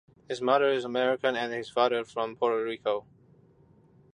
[0.27, 3.05] His mother is American and his father is from Puerto Rico.